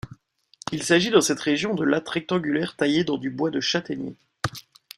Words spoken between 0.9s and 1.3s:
dans